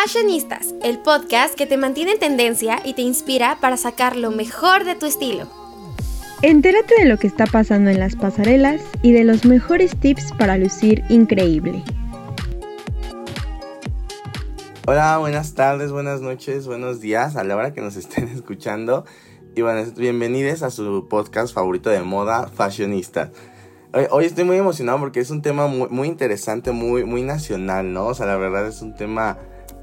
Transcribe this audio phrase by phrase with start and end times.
[0.00, 4.84] Fashionistas, el podcast que te mantiene en tendencia y te inspira para sacar lo mejor
[4.84, 5.48] de tu estilo.
[6.40, 10.56] Entérate de lo que está pasando en las pasarelas y de los mejores tips para
[10.56, 11.82] lucir increíble.
[14.86, 19.04] Hola, buenas tardes, buenas noches, buenos días a la hora que nos estén escuchando.
[19.56, 23.32] Y bueno, bienvenidos a su podcast favorito de moda, Fashionista.
[24.10, 28.06] Hoy, estoy muy emocionado porque es un tema muy, muy, interesante, muy, muy nacional, ¿no?
[28.06, 29.38] O sea, la verdad es un tema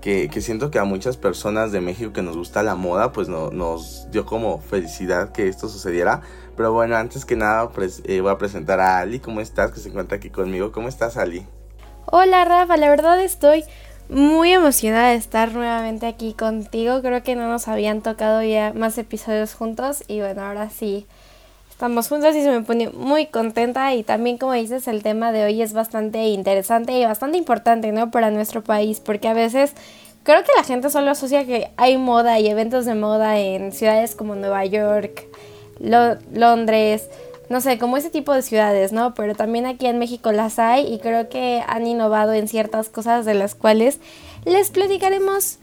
[0.06, 3.50] que, siento que a muchas personas de México que nos gusta la moda, pues no,
[3.50, 6.22] nos dio como felicidad que esto sucediera.
[6.56, 9.20] Pero bueno, antes que nada, pues, eh, voy a presentar a Ali.
[9.20, 9.72] ¿Cómo estás?
[9.72, 10.72] Que se encuentra aquí conmigo.
[10.72, 11.48] ¿Cómo estás, Ali?
[12.06, 12.78] Hola, Rafa.
[12.78, 13.64] La verdad estoy
[14.08, 17.02] muy emocionada de estar nuevamente aquí contigo.
[17.02, 21.08] Creo que no nos habían tocado ya más episodios juntos y bueno, ahora sí
[21.76, 25.44] estamos juntos y se me pone muy contenta y también como dices el tema de
[25.44, 28.12] hoy es bastante interesante y bastante importante, ¿no?
[28.12, 29.74] Para nuestro país porque a veces
[30.26, 34.16] creo que la gente solo asocia que hay moda y eventos de moda en ciudades
[34.16, 35.28] como Nueva York,
[35.80, 37.08] Londres,
[37.50, 39.14] no sé, como ese tipo de ciudades, ¿no?
[39.14, 43.24] Pero también aquí en México las hay y creo que han innovado en ciertas cosas
[43.26, 44.00] de las cuales
[44.44, 45.60] les platicaremos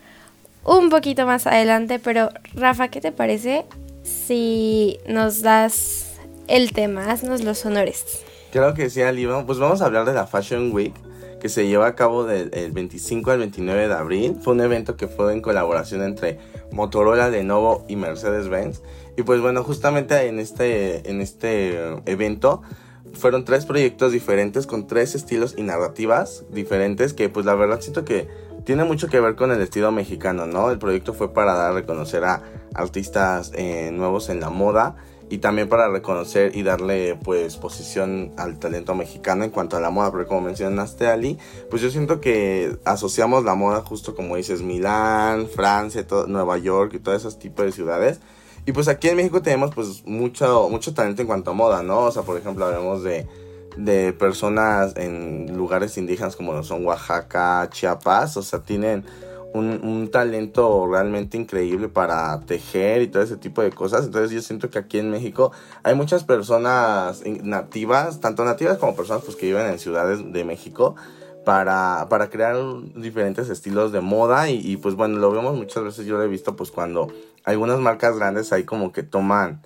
[0.64, 1.98] un poquito más adelante.
[1.98, 3.66] Pero Rafa, ¿qué te parece
[4.02, 6.12] si nos das
[6.48, 8.04] el tema, haznos los honores.
[8.52, 9.26] Creo que sí, Ali.
[9.46, 10.94] Pues vamos a hablar de la Fashion Week
[11.42, 14.36] que se lleva a cabo del 25 al 29 de abril.
[14.40, 16.38] Fue un evento que fue en colaboración entre
[16.70, 18.80] Motorola, Lenovo y Mercedes-Benz.
[19.16, 21.76] Y pues bueno, justamente en este, en este
[22.06, 22.62] evento
[23.12, 28.04] fueron tres proyectos diferentes con tres estilos y narrativas diferentes que pues la verdad siento
[28.04, 28.28] que
[28.64, 30.70] tiene mucho que ver con el estilo mexicano, ¿no?
[30.70, 34.94] El proyecto fue para dar a reconocer a artistas eh, nuevos en la moda
[35.32, 39.88] y también para reconocer y darle pues posición al talento mexicano en cuanto a la
[39.88, 41.38] moda, porque como mencionaste Ali,
[41.70, 46.98] pues yo siento que asociamos la moda justo como dices Milán, Francia, Nueva York y
[46.98, 48.20] todos esos tipos de ciudades.
[48.66, 52.00] Y pues aquí en México tenemos pues mucho, mucho talento en cuanto a moda, ¿no?
[52.00, 53.26] O sea, por ejemplo, hablamos de
[53.78, 59.06] de personas en lugares indígenas como son Oaxaca, Chiapas, o sea, tienen
[59.54, 64.04] un, talento realmente increíble para tejer y todo ese tipo de cosas.
[64.06, 65.52] Entonces yo siento que aquí en México
[65.82, 70.96] hay muchas personas nativas, tanto nativas como personas pues, que viven en ciudades de México,
[71.44, 72.56] para, para crear
[72.94, 76.54] diferentes estilos de moda y, pues bueno, lo vemos muchas veces, yo lo he visto
[76.54, 77.08] pues cuando
[77.44, 79.60] algunas marcas grandes ahí como que toman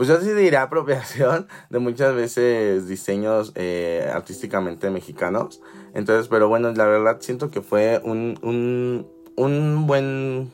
[0.00, 5.60] pues yo sí diría apropiación de muchas veces diseños eh, artísticamente mexicanos.
[5.92, 9.06] Entonces, pero bueno, la verdad siento que fue un, un,
[9.36, 10.50] un buen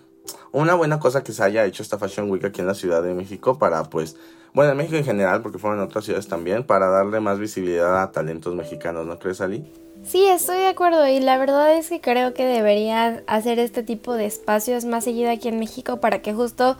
[0.52, 3.14] una buena cosa que se haya hecho esta Fashion Week aquí en la Ciudad de
[3.14, 4.16] México para pues,
[4.54, 8.10] bueno, en México en general, porque fueron otras ciudades también, para darle más visibilidad a
[8.10, 9.70] talentos mexicanos, ¿no crees, Ali?
[10.02, 14.14] Sí, estoy de acuerdo y la verdad es que creo que deberían hacer este tipo
[14.14, 16.76] de espacios más seguido aquí en México para que justo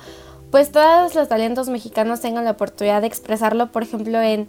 [0.50, 4.48] pues todos los talentos mexicanos tengan la oportunidad de expresarlo, por ejemplo, en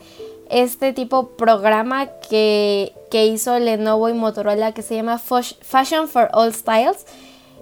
[0.50, 6.54] este tipo programa que, que hizo Lenovo y Motorola que se llama Fashion for All
[6.54, 7.06] Styles.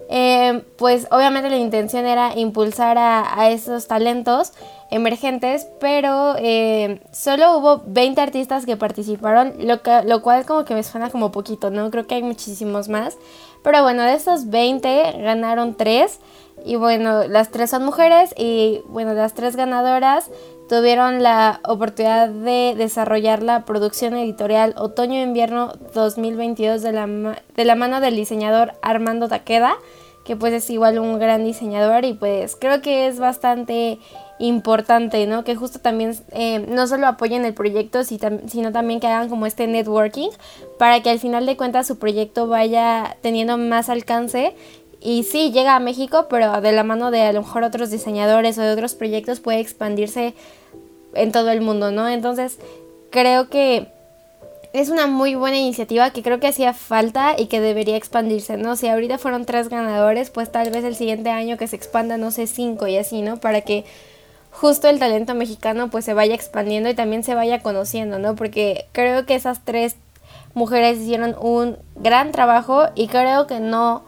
[0.08, 4.52] Eh, pues obviamente la intención era impulsar a, esos talentos
[4.90, 10.74] emergentes, pero eh, solo hubo 20 artistas que participaron, lo, que, lo cual como que
[10.74, 11.90] me suena como poquito, ¿no?
[11.90, 13.18] Creo que hay muchísimos más.
[13.64, 16.20] Pero bueno, de esos 20 ganaron 3.
[16.64, 20.30] Y bueno, las tres son mujeres y bueno, las tres ganadoras
[20.68, 27.06] tuvieron la oportunidad de desarrollar la producción editorial Otoño-Invierno 2022 de la,
[27.54, 29.76] de la mano del diseñador Armando Taqueda,
[30.24, 34.00] que pues es igual un gran diseñador y pues creo que es bastante
[34.38, 35.44] importante, ¿no?
[35.44, 39.66] Que justo también eh, no solo apoyen el proyecto, sino también que hagan como este
[39.68, 40.30] networking
[40.78, 44.54] para que al final de cuentas su proyecto vaya teniendo más alcance
[45.06, 48.58] y sí, llega a México, pero de la mano de a lo mejor otros diseñadores
[48.58, 50.34] o de otros proyectos puede expandirse
[51.14, 52.08] en todo el mundo, ¿no?
[52.08, 52.58] Entonces,
[53.10, 53.86] creo que
[54.72, 58.74] es una muy buena iniciativa que creo que hacía falta y que debería expandirse, ¿no?
[58.74, 62.32] Si ahorita fueron tres ganadores, pues tal vez el siguiente año que se expanda, no
[62.32, 63.36] sé, cinco y así, ¿no?
[63.36, 63.84] Para que
[64.50, 68.34] justo el talento mexicano pues se vaya expandiendo y también se vaya conociendo, ¿no?
[68.34, 69.94] Porque creo que esas tres
[70.54, 74.02] mujeres hicieron un gran trabajo y creo que no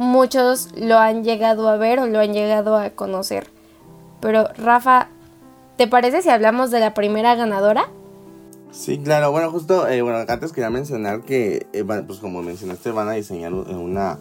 [0.00, 3.48] muchos lo han llegado a ver o lo han llegado a conocer.
[4.20, 5.08] Pero Rafa,
[5.76, 7.88] ¿te parece si hablamos de la primera ganadora?
[8.70, 9.30] Sí, claro.
[9.30, 13.52] Bueno, justo, eh, bueno, antes quería mencionar que, eh, pues como mencionaste, van a diseñar
[13.52, 14.18] una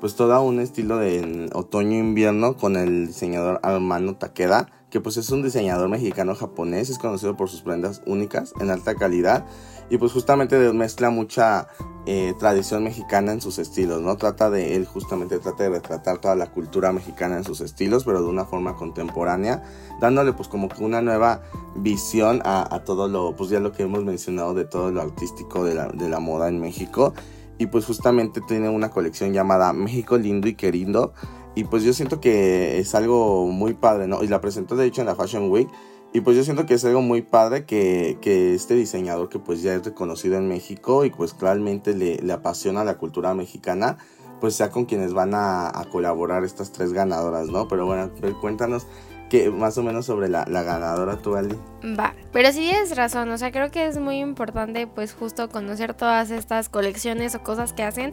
[0.00, 5.42] pues todo un estilo de otoño-invierno con el diseñador Armando Takeda, que pues es un
[5.42, 9.46] diseñador mexicano-japonés, es conocido por sus prendas únicas en alta calidad
[9.88, 11.68] y pues justamente mezcla mucha
[12.06, 14.16] eh, tradición mexicana en sus estilos, ¿no?
[14.16, 18.22] Trata de él justamente trata de retratar toda la cultura mexicana en sus estilos, pero
[18.22, 19.62] de una forma contemporánea,
[20.00, 21.42] dándole pues como una nueva
[21.76, 25.74] visión a, todo lo, pues ya lo que hemos mencionado de todo lo artístico de
[25.74, 27.14] la, de la moda en México
[27.60, 31.12] y pues justamente tiene una colección llamada México lindo y querido
[31.54, 34.22] y pues yo siento que es algo muy padre, ¿no?
[34.22, 35.68] Y la presentó de hecho en la Fashion Week
[36.12, 39.62] y pues yo siento que es algo muy padre que, que este diseñador que pues
[39.62, 43.98] ya es reconocido en México y pues claramente le, le apasiona la cultura mexicana,
[44.40, 47.68] pues sea con quienes van a, a, colaborar estas tres ganadoras, ¿no?
[47.68, 48.10] Pero bueno,
[48.40, 48.86] cuéntanos
[49.30, 51.56] que más o menos sobre la, la ganadora tú, Ali.
[51.96, 55.94] Va, pero sí tienes razón, o sea, creo que es muy importante pues justo conocer
[55.94, 58.12] todas estas colecciones o cosas que hacen,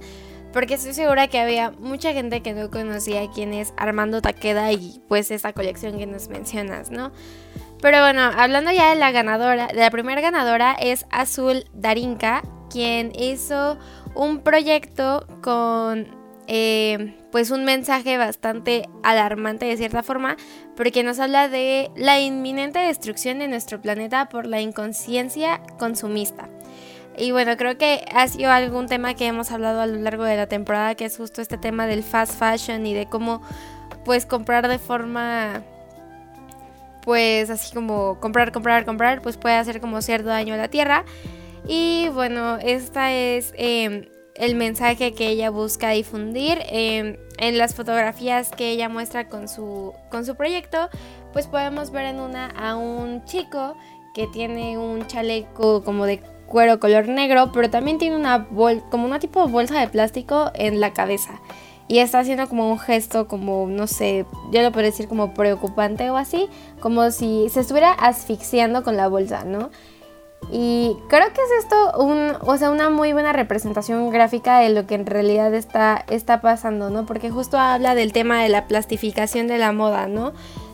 [0.58, 5.04] porque estoy segura que había mucha gente que no conocía quién es Armando Taqueda y
[5.08, 7.12] pues esa colección que nos mencionas, ¿no?
[7.80, 13.12] Pero bueno, hablando ya de la ganadora, de la primera ganadora es Azul Darinka, quien
[13.16, 13.78] hizo
[14.16, 16.08] un proyecto con
[16.48, 20.38] eh, pues un mensaje bastante alarmante de cierta forma,
[20.76, 26.50] porque nos habla de la inminente destrucción de nuestro planeta por la inconsciencia consumista.
[27.18, 30.38] Y bueno, creo que ha sido algún tema que hemos hablado a lo largo de
[30.38, 33.42] la temporada, que es justo este tema del fast fashion y de cómo
[34.06, 35.64] pues comprar de forma
[37.02, 41.06] pues así como comprar, comprar, comprar, pues puede hacer como cierto daño a la tierra.
[41.66, 44.06] Y bueno, esta es em,
[44.36, 46.60] el mensaje que ella busca difundir.
[46.70, 50.90] Em, en las fotografías que ella muestra con su, con su proyecto,
[51.34, 53.76] pues podemos ver en una a un chico
[54.14, 58.48] que tiene un chaleco como de cuero color negro, pero también tiene una
[58.90, 61.40] como una tipo bolsa de plástico en la cabeza
[61.88, 66.10] y está haciendo como un gesto como, no sé, yo lo puedo decir como preocupante
[66.10, 66.50] o así,
[66.80, 69.70] como si se estuviera asfixiando con la bolsa, ¿no?
[70.52, 74.86] Y creo que es esto un, o sea, una muy buena representación gráfica de lo
[74.86, 77.06] que en realidad está, está pasando, ¿no?
[77.06, 80.34] Porque justo habla del tema de la plastificación de la moda, ¿no?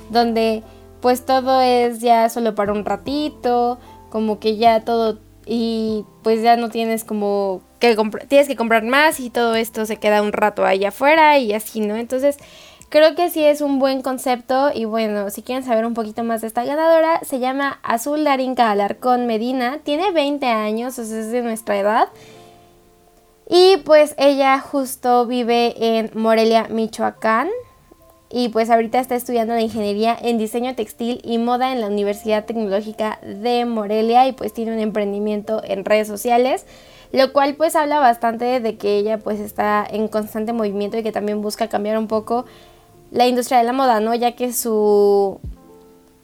[0.09, 0.63] Donde
[0.99, 3.77] pues todo es ya solo para un ratito,
[4.09, 7.97] como que ya todo y pues ya no tienes como que
[8.27, 11.81] tienes que comprar más y todo esto se queda un rato ahí afuera y así,
[11.81, 11.95] ¿no?
[11.95, 12.37] Entonces
[12.89, 16.41] creo que sí es un buen concepto y bueno, si quieren saber un poquito más
[16.41, 21.31] de esta ganadora, se llama Azul Darinka Alarcón Medina, tiene 20 años, o sea, es
[21.31, 22.09] de nuestra edad.
[23.49, 27.49] Y pues ella justo vive en Morelia, Michoacán
[28.35, 32.45] y pues ahorita está estudiando la ingeniería en diseño textil y moda en la Universidad
[32.45, 36.65] Tecnológica de Morelia y pues tiene un emprendimiento en redes sociales,
[37.11, 41.11] lo cual pues habla bastante de que ella pues está en constante movimiento y que
[41.11, 42.45] también busca cambiar un poco
[43.11, 44.15] la industria de la moda, ¿no?
[44.15, 45.39] Ya que su,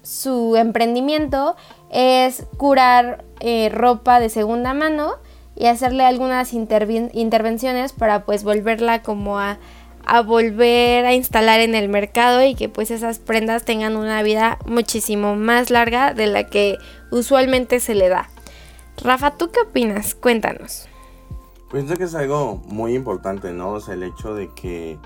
[0.01, 1.56] su emprendimiento
[1.91, 5.13] es curar eh, ropa de segunda mano
[5.56, 9.59] y hacerle algunas intervenciones para pues volverla como a
[10.09, 14.57] a volver a instalar en el mercado y que pues esas prendas tengan una vida
[14.65, 16.77] muchísimo más larga de la que
[17.11, 18.29] usualmente se le da.
[19.03, 20.15] Rafa, ¿tú qué opinas?
[20.15, 20.88] Cuéntanos.
[21.71, 23.73] Pienso que es algo muy importante, ¿no?
[23.73, 24.97] O sea, el hecho de que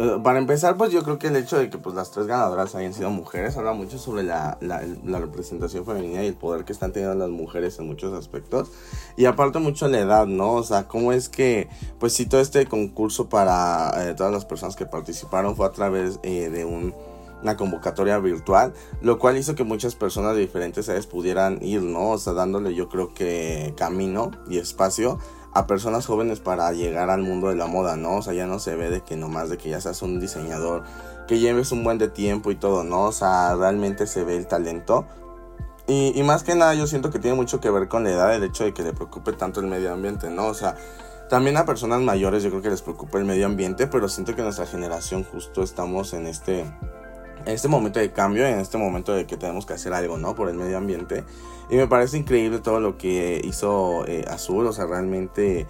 [0.00, 2.72] eh, para empezar, pues yo creo que el hecho de que pues, las tres ganadoras
[2.76, 6.92] hayan sido mujeres habla mucho sobre la, la, representación femenina y el poder que están
[6.92, 8.70] teniendo las mujeres en muchos aspectos.
[9.16, 10.52] Y aparte mucho la edad, ¿no?
[10.52, 11.68] O sea, cómo es que,
[11.98, 16.20] pues sí, todo este concurso para eh, todas las personas que participaron fue a través
[16.22, 21.58] eh, de una convocatoria virtual, lo cual hizo que muchas personas de diferentes edades pudieran
[21.60, 22.10] ir, ¿no?
[22.10, 25.18] O sea, dándole yo creo que camino y espacio
[25.58, 28.16] a personas jóvenes para llegar al mundo de la moda, ¿no?
[28.16, 30.84] O sea, ya no se ve de que nomás de que ya seas un diseñador,
[31.26, 33.04] que lleves un buen de tiempo y todo, ¿no?
[33.04, 35.04] O sea, realmente se ve el talento.
[35.88, 38.44] Y, más que nada yo siento que tiene mucho que ver con la edad, el
[38.44, 40.46] hecho de que le preocupe tanto el medio ambiente, ¿no?
[40.46, 40.76] O sea,
[41.30, 44.42] también a personas mayores yo creo que les preocupa el medio ambiente, pero siento que
[44.42, 46.66] nuestra generación justo estamos en este
[47.44, 50.34] en este momento de cambio, en este momento de que tenemos que hacer algo, ¿no?
[50.34, 51.24] Por el medio ambiente.
[51.70, 55.66] Y me parece increíble todo lo que hizo eh, Azul, o sea, realmente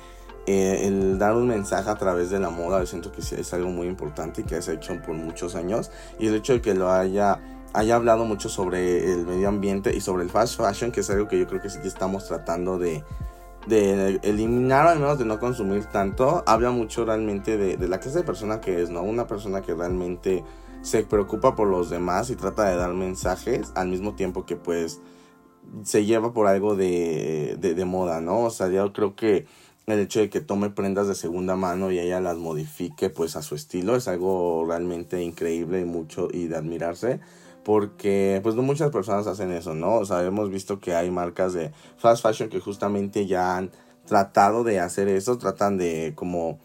[0.47, 3.71] eh, el dar un mensaje a través de la moda, yo siento que es algo
[3.71, 5.91] muy importante y que se ha hecho por muchos años.
[6.19, 7.41] Y el hecho de que lo haya
[7.75, 11.29] haya hablado mucho sobre el medio ambiente y sobre el fast fashion, que es algo
[11.29, 13.05] que yo creo que sí estamos tratando de,
[13.67, 18.01] de eliminar o al menos de no consumir tanto, habla mucho realmente de, de, la
[18.01, 19.03] clase de persona que es, ¿no?
[19.03, 20.45] Una persona que realmente
[20.83, 25.01] se preocupa por los demás y trata de dar mensajes al mismo tiempo que pues
[25.83, 28.45] se lleva por algo de, de, moda, ¿no?
[28.45, 29.47] O sea, yo creo que
[29.87, 33.43] el hecho de que tome prendas de segunda mano y ella las modifique pues a
[33.43, 37.21] su estilo es algo realmente increíble y mucho y de admirarse
[37.65, 39.97] porque pues no muchas personas hacen eso, ¿no?
[39.97, 43.71] O sea, hemos visto que hay marcas de fast fashion que justamente ya han
[44.07, 46.59] tratado de hacer eso, tratan de como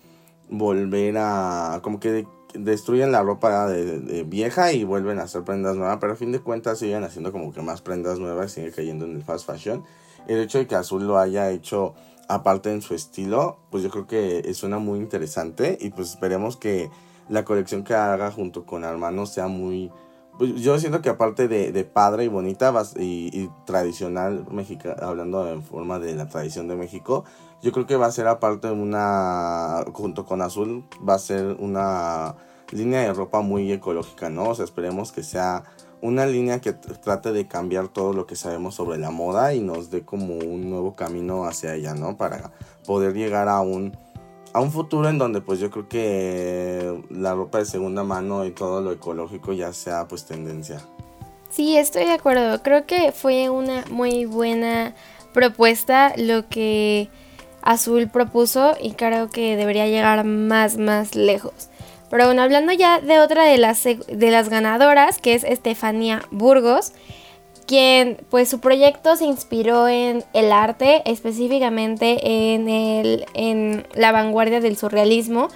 [0.49, 5.97] volver a como que destruyen la ropa de, vieja y vuelven a hacer prendas nuevas,
[5.99, 9.15] pero a fin de cuentas siguen haciendo como que más prendas nuevas, sigue cayendo en
[9.15, 9.83] el fast fashion.
[10.27, 11.93] El hecho de que Azul lo haya hecho
[12.27, 16.89] aparte en su estilo, pues yo creo que suena muy interesante y pues esperemos que
[17.29, 19.91] la colección que haga junto con Hermano sea muy...
[20.37, 25.99] Pues yo siento que aparte de, padre y bonita y, tradicional mexicana, hablando en forma
[25.99, 27.23] de la tradición de México,
[27.63, 32.35] yo creo que va a ser aparte una, junto con Azul, va a ser una
[32.71, 34.49] línea de ropa muy ecológica, ¿no?
[34.49, 35.63] O sea, esperemos que sea
[36.01, 39.89] una línea que trate de cambiar todo lo que sabemos sobre la moda y nos
[39.89, 42.17] dé como un nuevo camino hacia ella, ¿no?
[42.17, 42.51] Para
[42.85, 43.95] poder llegar a un,
[44.51, 48.51] a un futuro en donde pues yo creo que la ropa de segunda mano y
[48.51, 50.81] todo lo ecológico ya sea pues tendencia.
[51.49, 52.61] Sí, estoy de acuerdo.
[52.61, 54.95] Creo que fue una muy buena
[55.33, 57.09] propuesta lo que
[57.63, 61.69] Azul propuso y creo que debería llegar más, más lejos.
[62.09, 66.91] Pero bueno, hablando ya de otra de las, de las ganadoras, que es Estefanía Burgos,
[67.65, 74.59] quien pues su proyecto se inspiró en el arte, específicamente en, el, en la vanguardia
[74.59, 75.47] del surrealismo.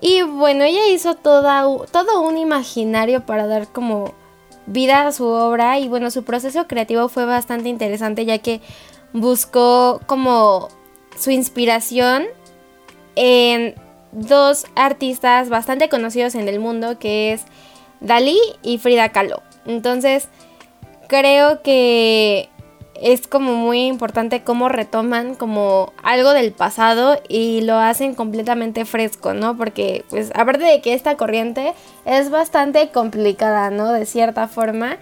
[0.00, 4.14] Y bueno, ella hizo toda, todo un imaginario para dar como
[4.66, 8.60] vida a su obra y bueno, su proceso creativo fue bastante interesante ya que
[9.12, 10.68] buscó como
[11.18, 12.24] su inspiración
[13.14, 13.74] en
[14.12, 17.44] dos artistas bastante conocidos en el mundo, que es
[18.00, 19.42] Dalí y Frida Kahlo.
[19.66, 20.28] Entonces,
[21.08, 22.48] creo que
[23.00, 29.34] es como muy importante cómo retoman como algo del pasado y lo hacen completamente fresco,
[29.34, 29.56] ¿no?
[29.56, 33.92] Porque, pues, aparte de que esta corriente es bastante complicada, ¿no?
[33.92, 34.96] De cierta forma.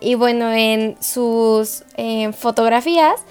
[0.00, 3.24] Y bueno, en sus eh, fotografías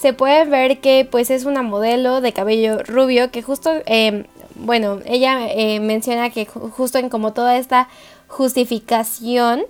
[0.00, 5.00] se puede ver que pues es una modelo de cabello rubio que justo eh, bueno,
[5.06, 7.88] ella eh, menciona que justo en como toda esta
[8.28, 9.62] justificación,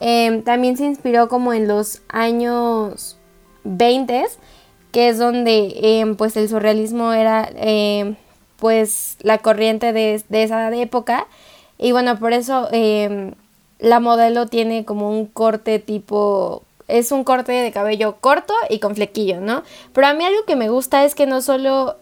[0.00, 3.18] em, también se inspiró como en los años
[3.64, 4.26] 20,
[4.92, 8.16] que es donde em, pues el surrealismo era em,
[8.58, 11.26] pues la corriente de, de, esa época.
[11.78, 12.68] Y bueno, por eso
[13.78, 18.94] la modelo tiene como un corte tipo es un corte de cabello corto y con
[18.94, 19.62] flequillo, ¿no?
[19.92, 21.96] Pero a mí algo que me gusta es que no solo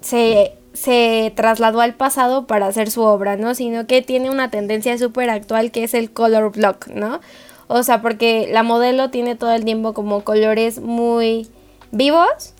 [0.00, 3.54] se se trasladó al pasado para hacer su obra, ¿no?
[3.54, 7.20] Sino que tiene una tendencia súper actual que es el color block, ¿no?
[7.68, 11.48] O sea, porque la modelo tiene todo el tiempo como colores muy
[11.90, 12.54] vivos,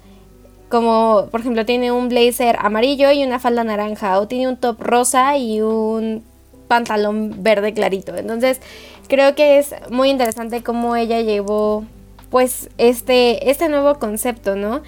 [0.68, 4.80] como por ejemplo tiene un blazer amarillo y una falda naranja, o tiene un top
[4.80, 6.22] rosa y un
[6.68, 8.16] pantalón verde clarito.
[8.16, 8.60] Entonces,
[9.08, 11.84] creo que es muy interesante cómo ella llevó
[12.30, 14.82] pues este este nuevo concepto, ¿no?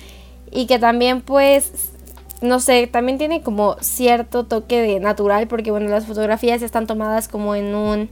[0.51, 1.93] Y que también pues
[2.41, 7.29] no sé, también tiene como cierto toque de natural porque bueno, las fotografías están tomadas
[7.29, 8.11] como en un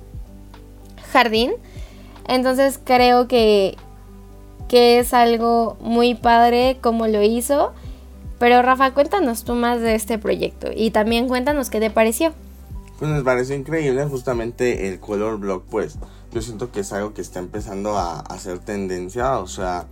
[1.13, 1.53] jardín.
[2.29, 3.77] Entonces creo que,
[4.69, 7.73] que es algo muy padre como lo hizo.
[8.39, 12.33] Pero Rafa, cuéntanos tú más de este proyecto y también cuéntanos qué te pareció.
[13.03, 15.97] Pues me pareció increíble justamente el color block, pues
[16.31, 19.89] yo siento que es algo que está empezando a hacer tendencia, o sea,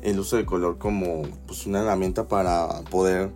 [0.00, 3.32] el uso de color como pues una herramienta para poder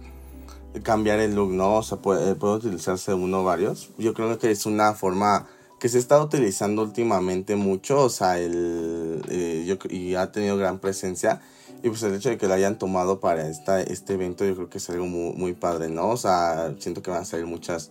[0.82, 1.74] cambiar el look, ¿no?
[1.74, 3.90] O sea, puede, puede utilizarse uno o varios.
[3.98, 5.46] Yo creo que es una forma
[5.78, 10.78] que se está utilizando últimamente mucho, o sea, el, eh, yo, y ha tenido gran
[10.78, 11.42] presencia.
[11.82, 14.70] Y pues el hecho de que lo hayan tomado para esta, este evento, yo creo
[14.70, 16.08] que es algo muy, muy padre, ¿no?
[16.08, 17.90] O sea, siento que van a salir muchas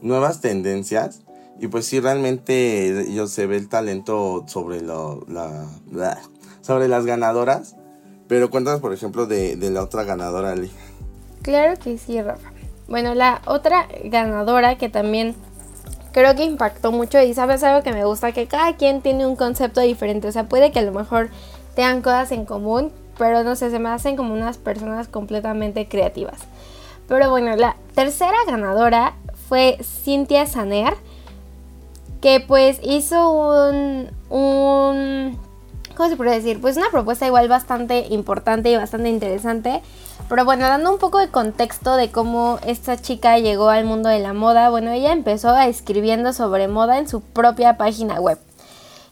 [0.00, 1.20] nuevas tendencias.
[1.60, 5.66] Y pues sí, realmente yo se ve el talento sobre lo, la,
[6.60, 7.76] sobre las ganadoras.
[8.28, 10.54] Pero cuéntanos, por ejemplo, de, de la otra ganadora,
[11.42, 12.50] Claro que sí, Rafa.
[12.88, 15.34] Bueno, la otra ganadora que también
[16.12, 19.36] creo que impactó mucho y sabes algo que me gusta, que cada quien tiene un
[19.36, 20.28] concepto diferente.
[20.28, 21.30] O sea, puede que a lo mejor
[21.74, 26.40] tengan cosas en común, pero no sé, se me hacen como unas personas completamente creativas.
[27.08, 29.14] Pero bueno, la tercera ganadora
[29.48, 30.94] fue Cynthia Saner,
[32.20, 35.38] que pues hizo un, un,
[35.96, 36.60] ¿cómo se puede decir?
[36.60, 39.82] Pues una propuesta igual bastante importante y bastante interesante
[40.28, 44.18] pero bueno, dando un poco de contexto de cómo esta chica llegó al mundo de
[44.18, 48.38] la moda, bueno, ella empezó escribiendo sobre moda en su propia página web.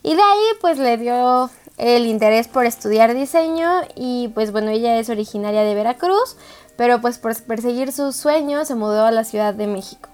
[0.03, 4.99] Y de ahí pues le dio el interés por estudiar diseño y pues bueno, ella
[4.99, 6.37] es originaria de Veracruz,
[6.75, 10.09] pero pues por perseguir sus sueños se mudó a la Ciudad de México.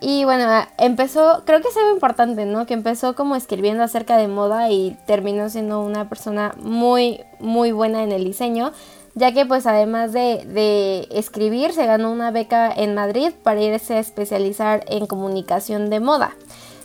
[0.00, 0.46] Y bueno,
[0.78, 2.66] empezó, creo que es algo importante, ¿no?
[2.66, 8.02] Que empezó como escribiendo acerca de moda y terminó siendo una persona muy, muy buena
[8.02, 8.72] en el diseño,
[9.14, 13.94] ya que pues además de, de escribir, se ganó una beca en Madrid para irse
[13.94, 16.36] a especializar en comunicación de moda.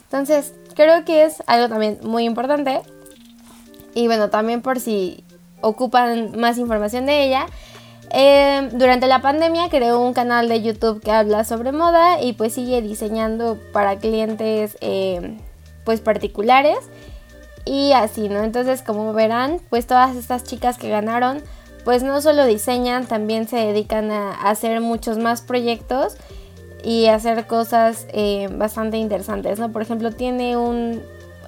[0.04, 2.80] Entonces, creo que es algo también muy importante.
[3.94, 5.22] Y bueno, también por si
[5.60, 7.46] ocupan más información de ella,
[8.12, 12.52] eh, durante la pandemia creó un canal de YouTube que habla sobre moda y pues
[12.52, 15.38] sigue diseñando para clientes eh,
[15.84, 16.78] pues particulares
[17.64, 18.42] y así, ¿no?
[18.42, 21.42] Entonces como verán, pues todas estas chicas que ganaron
[21.84, 26.16] pues no solo diseñan, también se dedican a, hacer muchos más proyectos
[26.84, 29.72] y hacer cosas eh, bastante interesantes, ¿no?
[29.72, 31.02] Por ejemplo, tiene un,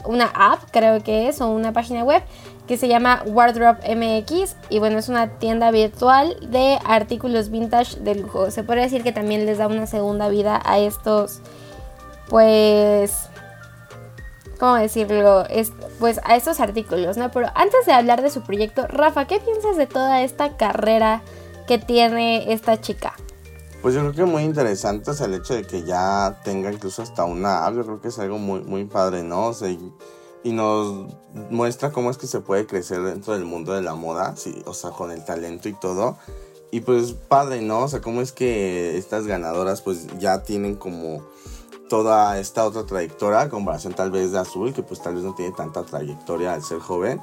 [0.05, 2.23] una app, creo que es, o una página web
[2.67, 8.15] que se llama Wardrobe MX y bueno, es una tienda virtual de artículos vintage de
[8.15, 8.51] lujo.
[8.51, 11.41] Se puede decir que también les da una segunda vida a estos,
[12.29, 13.29] pues,
[14.59, 15.45] ¿cómo decirlo?
[15.51, 17.31] Es, pues a estos artículos, ¿no?
[17.31, 21.23] Pero antes de hablar de su proyecto, Rafa, ¿qué piensas de toda esta carrera
[21.67, 23.15] que tiene esta chica?
[23.85, 27.27] Pues yo creo que muy interesante es el hecho de que ya tenga incluso hasta
[27.27, 29.49] una app, yo creo que es algo muy, muy padre, ¿no?
[29.49, 31.15] O sea, y nos
[31.51, 34.73] muestra cómo es que se puede crecer dentro del mundo de la moda, sí, o
[34.73, 36.17] sea, con el talento y todo.
[36.71, 37.81] Y pues padre, ¿no?
[37.81, 41.23] O sea, cómo es que estas ganadoras pues ya tienen como
[41.91, 45.35] toda esta otra trayectoria, a comparación tal vez de Azul, que pues tal vez no
[45.35, 47.21] tiene tanta trayectoria al ser joven.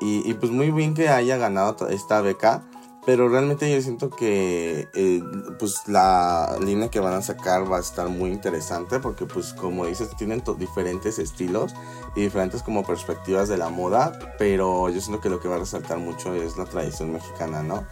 [0.00, 2.70] Y, y pues muy bien que haya ganado esta beca.
[3.06, 5.22] Pero realmente yo siento que eh,
[5.58, 9.84] pues la línea que van a sacar va a estar muy interesante porque pues como
[9.84, 11.74] dices tienen diferentes estilos
[12.16, 15.58] y diferentes como perspectivas de la moda, pero yo siento que lo que va a
[15.58, 17.84] resaltar mucho es la tradición mexicana, ¿no?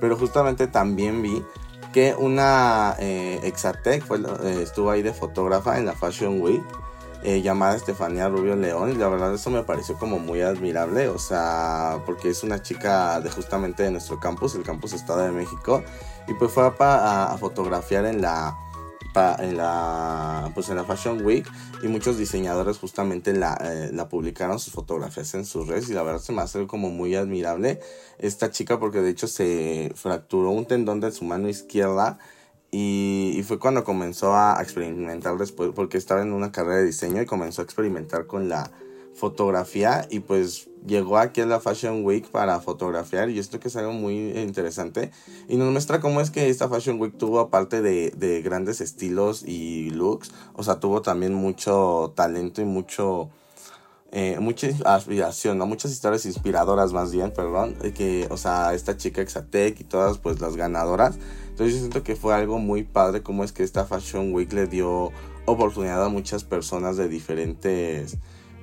[0.00, 1.44] Pero justamente también vi
[1.92, 6.62] que una eh, Exatec eh, estuvo ahí de fotógrafa en la Fashion Week
[7.26, 11.18] eh, llamada Estefanía Rubio León y la verdad eso me pareció como muy admirable, o
[11.18, 15.82] sea, porque es una chica de justamente de nuestro campus, el campus Estado de México,
[16.28, 18.56] y pues fue a, a fotografiar en la,
[19.40, 21.44] en la pues en la Fashion Week
[21.82, 26.04] y muchos diseñadores justamente la, eh, la, publicaron sus fotografías en sus redes y la
[26.04, 27.80] verdad se me hace como muy admirable
[28.18, 32.18] esta chica porque de hecho se fracturó un tendón de su mano izquierda
[32.78, 37.26] y, fue cuando comenzó a experimentar después, porque estaba en una carrera de diseño y
[37.26, 38.70] comenzó a experimentar con la
[39.14, 43.76] fotografía y pues llegó aquí a la Fashion Week para fotografiar y esto que es
[43.76, 45.10] algo muy interesante
[45.48, 49.42] y nos muestra cómo es que esta Fashion Week tuvo aparte de, de grandes estilos
[49.42, 53.30] y looks, o sea, tuvo también mucho talento y mucho...
[54.12, 55.66] Eh, mucha aspiración, ¿no?
[55.66, 60.40] Muchas historias inspiradoras más bien, perdón, que, o sea, esta chica Exatec y todas pues
[60.40, 61.18] las ganadoras
[61.56, 64.66] entonces yo siento que fue algo muy padre como es que esta Fashion Week le
[64.66, 65.10] dio
[65.46, 68.18] oportunidad a muchas personas de diferentes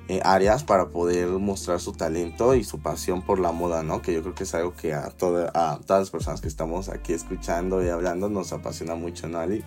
[0.06, 4.00] eh, áreas para poder mostrar su talento y su pasión por la moda, ¿no?
[4.00, 7.12] Que yo creo que es algo que a, a todas las personas que estamos aquí
[7.12, 9.64] escuchando y hablando nos apasiona mucho, ¿no, Ali?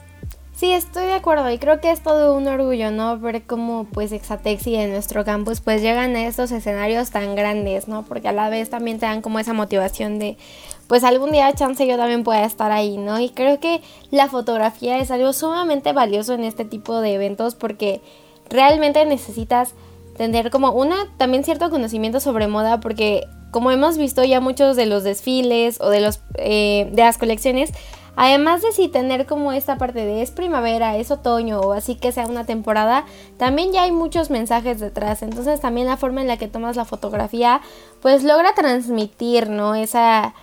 [0.57, 3.19] Sí, estoy de acuerdo y creo que es todo un orgullo, ¿no?
[3.19, 8.01] Ver cómo pues Exatexi en nuestro campus pues llegan a estos escenarios tan grandes, ¿no?
[8.03, 10.35] Porque a la vez también te dan como esa motivación de
[10.88, 13.19] pues algún día chance yo también pueda estar ahí, ¿no?
[13.19, 18.02] Y creo que la fotografía es algo sumamente valioso en este tipo de eventos porque
[18.50, 19.73] realmente necesitas
[20.17, 24.86] tener como una también cierto conocimiento sobre moda porque como hemos visto ya muchos de
[24.86, 27.71] los desfiles o de los eh, de las colecciones
[28.19, 32.12] Además de si tener como esta parte de es primavera, es otoño o así que
[32.12, 33.06] sea una temporada,
[33.38, 35.21] también ya hay muchos mensajes detrás.
[35.21, 37.62] Entonces también la forma en la que tomas la fotografía
[38.02, 39.76] pues logra transmitir, ¿no?
[39.76, 40.34] Esa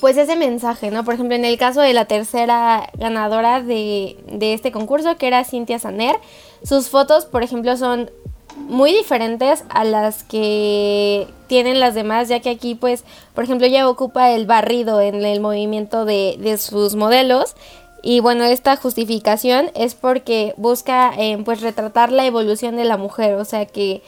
[0.00, 1.04] pues ese mensaje, ¿no?
[1.04, 5.44] Por ejemplo, en el caso de la tercera ganadora de, de este concurso, que era
[5.44, 6.16] Cintia Saner,
[6.62, 8.10] sus fotos, por ejemplo, son
[8.56, 13.88] muy diferentes a las que tienen las demás, ya que aquí, pues, por ejemplo, ella
[13.88, 17.54] ocupa el barrido en el movimiento de, de sus modelos.
[18.02, 23.34] Y bueno, esta justificación es porque busca, eh, pues, retratar la evolución de la mujer.
[23.34, 24.02] O sea que,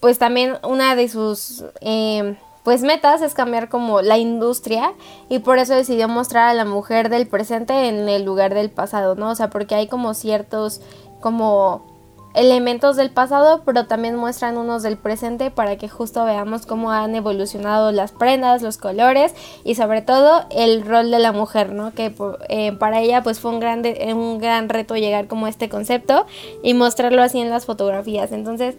[0.00, 1.64] pues, también una de sus...
[1.80, 4.92] Eh, pues metas es cambiar como la industria
[5.28, 9.14] y por eso decidió mostrar a la mujer del presente en el lugar del pasado,
[9.14, 9.30] ¿no?
[9.30, 10.80] O sea, porque hay como ciertos
[11.20, 11.92] como
[12.34, 17.14] elementos del pasado, pero también muestran unos del presente para que justo veamos cómo han
[17.14, 21.92] evolucionado las prendas, los colores y sobre todo el rol de la mujer, ¿no?
[21.92, 22.14] Que
[22.48, 26.26] eh, para ella pues fue un, grande, un gran reto llegar como a este concepto
[26.62, 28.32] y mostrarlo así en las fotografías.
[28.32, 28.76] Entonces,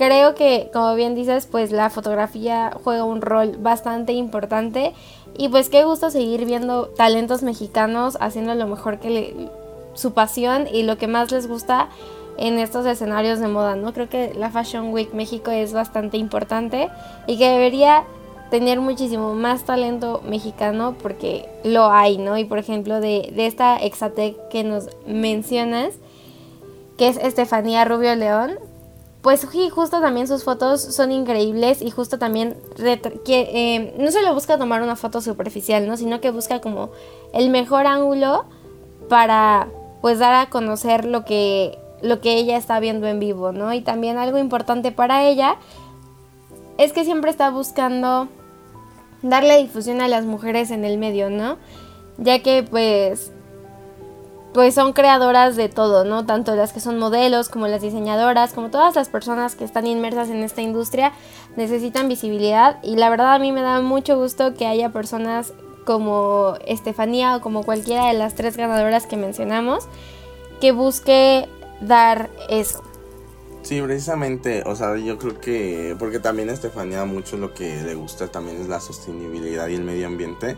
[0.00, 4.94] creo que, como bien dices, pues la fotografía juega un rol bastante importante
[5.36, 9.50] y pues qué gusto seguir viendo talentos mexicanos haciendo lo mejor que
[9.92, 11.90] su pasión y lo que más les gusta
[12.38, 13.92] en estos escenarios de moda, ¿no?
[13.92, 16.88] Creo que la Fashion Week México es bastante importante
[17.26, 18.04] y que debería
[18.50, 22.38] tener muchísimo más talento mexicano porque lo hay, ¿no?
[22.38, 25.92] Y por ejemplo de, de esta Exatec que nos mencionas,
[26.96, 28.58] que es Estefanía Rubio León,
[29.22, 32.56] pues sí, justo también sus fotos son increíbles y justo también
[33.24, 35.96] que eh, no solo busca tomar una foto superficial, ¿no?
[35.98, 36.90] Sino que busca como
[37.34, 38.46] el mejor ángulo
[39.10, 39.68] para
[40.00, 43.74] pues dar a conocer lo que lo que ella está viendo en vivo, ¿no?
[43.74, 45.56] Y también algo importante para ella
[46.78, 48.28] es que siempre está buscando
[49.20, 51.58] darle difusión a las mujeres en el medio, ¿no?
[52.16, 53.32] Ya que pues
[54.52, 56.26] pues son creadoras de todo, ¿no?
[56.26, 60.28] Tanto las que son modelos como las diseñadoras, como todas las personas que están inmersas
[60.28, 61.12] en esta industria
[61.56, 65.52] necesitan visibilidad y la verdad a mí me da mucho gusto que haya personas
[65.84, 69.86] como Estefanía o como cualquiera de las tres ganadoras que mencionamos
[70.60, 71.48] que busque
[71.80, 72.82] dar eso.
[73.62, 77.94] Sí, precisamente, o sea, yo creo que, porque también a Estefanía mucho lo que le
[77.94, 80.56] gusta también es la sostenibilidad y el medio ambiente,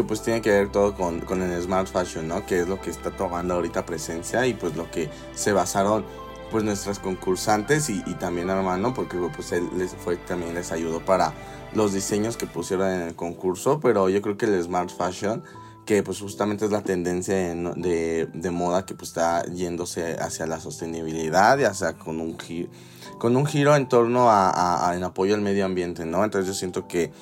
[0.00, 2.46] que pues tiene que ver todo con, con el smart fashion, ¿no?
[2.46, 6.06] Que es lo que está tomando ahorita presencia y pues lo que se basaron
[6.50, 11.04] pues nuestras concursantes y, y también Armando, porque pues él les fue, también les ayudó
[11.04, 11.34] para
[11.74, 15.44] los diseños que pusieron en el concurso, pero yo creo que el smart fashion
[15.84, 20.60] que pues justamente es la tendencia de, de, moda que pues está yéndose hacia la
[20.60, 22.70] sostenibilidad y hacia con un giro,
[23.18, 26.24] con un giro en torno a, a, en apoyo al medio ambiente, ¿no?
[26.24, 27.12] Entonces yo siento que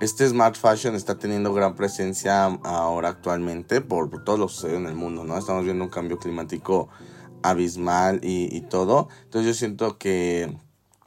[0.00, 4.76] este smart fashion está teniendo gran presencia ahora actualmente por, por todo lo que sucede
[4.76, 5.36] en el mundo, ¿no?
[5.36, 6.88] Estamos viendo un cambio climático
[7.42, 9.08] abismal y, y todo.
[9.24, 10.56] Entonces yo siento que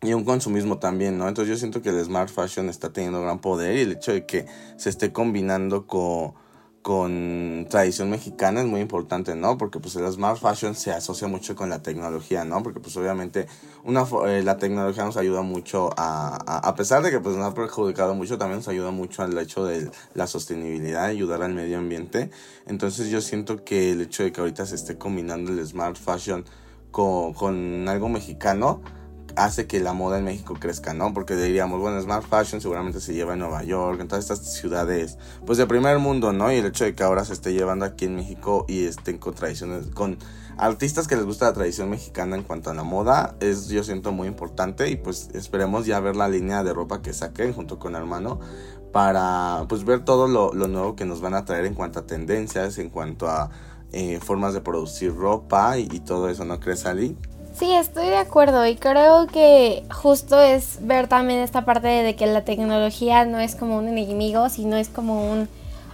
[0.03, 1.27] y un consumismo también, ¿no?
[1.27, 4.25] Entonces yo siento que el smart fashion está teniendo gran poder y el hecho de
[4.25, 6.33] que se esté combinando con
[6.81, 9.57] con tradición mexicana es muy importante, ¿no?
[9.57, 12.63] Porque pues el smart fashion se asocia mucho con la tecnología, ¿no?
[12.63, 13.47] Porque pues obviamente
[13.83, 16.35] una, eh, la tecnología nos ayuda mucho a,
[16.67, 19.65] a, pesar de que pues nos ha perjudicado mucho, también nos ayuda mucho al hecho
[19.65, 22.31] de la sostenibilidad, ayudar al medio ambiente.
[22.65, 26.45] Entonces yo siento que el hecho de que ahorita se esté combinando el smart fashion
[26.89, 28.81] con, con algo mexicano,
[29.35, 31.13] hace que la moda en México crezca, ¿no?
[31.13, 35.17] Porque diríamos, bueno, Smart Fashion seguramente se lleva en Nueva York, en todas estas ciudades,
[35.45, 36.51] pues de primer mundo, ¿no?
[36.51, 39.33] Y el hecho de que ahora se esté llevando aquí en México y estén con
[39.33, 40.17] tradiciones, con
[40.57, 44.11] artistas que les gusta la tradición mexicana en cuanto a la moda, es yo siento
[44.11, 47.95] muy importante y pues esperemos ya ver la línea de ropa que saquen junto con
[47.95, 48.39] hermano
[48.91, 52.77] para pues ver todo lo, nuevo que nos van a traer en cuanto a tendencias,
[52.77, 53.49] en cuanto a
[53.91, 57.17] eh, formas de producir ropa y, y todo eso, ¿no crees, Ali?
[57.53, 62.25] Sí, estoy de acuerdo y creo que justo es ver también esta parte de que
[62.25, 65.47] la tecnología no es como un enemigo, sino es como un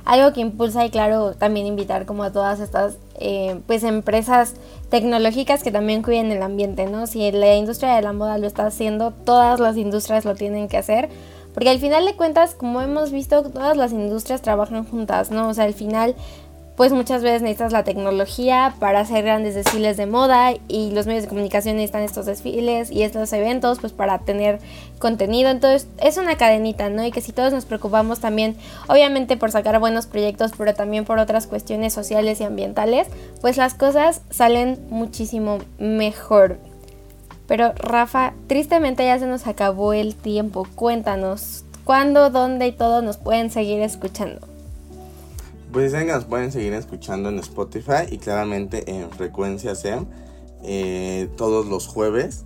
[0.05, 4.53] algo que impulsa y claro también invitar como a todas estas eh, pues empresas
[4.89, 7.07] tecnológicas que también cuiden el ambiente, ¿no?
[7.07, 10.77] Si la industria de la moda lo está haciendo, todas las industrias lo tienen que
[10.77, 11.09] hacer.
[11.53, 15.49] Porque al final de cuentas, como hemos visto, todas las industrias trabajan juntas, ¿no?
[15.49, 16.15] O sea, al final
[16.77, 21.23] pues muchas veces necesitas la tecnología para hacer grandes desfiles de moda y los medios
[21.23, 24.59] de comunicación necesitan estos desfiles y estos eventos pues para tener
[24.99, 25.49] contenido.
[25.49, 27.03] Entonces es una cadenita, ¿no?
[27.03, 28.55] Y que si todos nos preocupamos también,
[28.87, 33.07] obviamente por sacar buenos proyectos, pero también por otras cuestiones sociales y ambientales,
[33.41, 36.59] pues las cosas salen muchísimo mejor.
[37.47, 40.67] Pero Rafa, tristemente ya se nos acabó el tiempo.
[40.75, 44.56] Cuéntanos, ¿cuándo, dónde y todo nos pueden seguir escuchando?
[45.71, 50.05] Pues que nos pueden seguir escuchando en Spotify y claramente en Frecuencia SEM
[50.63, 52.45] eh, todos los jueves.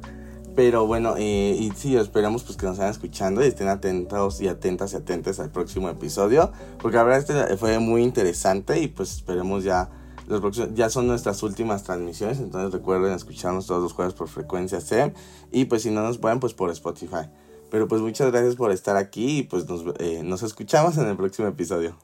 [0.56, 4.50] Pero bueno, eh, y sí, esperamos pues que nos vayan escuchando y estén atentos y
[4.50, 6.52] atentas y atentas al próximo episodio.
[6.82, 9.90] Porque la verdad este fue muy interesante y pues esperemos ya,
[10.28, 12.40] los próximos, ya son nuestras últimas transmisiones.
[12.40, 15.14] Entonces recuerden escucharnos todos los jueves por frecuencia SEM.
[15.52, 17.30] Y pues si no nos pueden, pues por Spotify.
[17.70, 21.16] Pero pues muchas gracias por estar aquí y pues nos, eh, nos escuchamos en el
[21.16, 21.96] próximo episodio.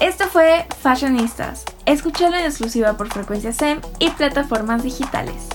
[0.00, 1.64] Esto fue Fashionistas.
[1.86, 5.48] Escúchalo en exclusiva por Frecuencia SEM y plataformas digitales.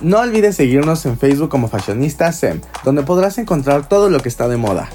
[0.00, 4.48] No olvides seguirnos en Facebook como Fashionistas SEM, donde podrás encontrar todo lo que está
[4.48, 4.88] de moda.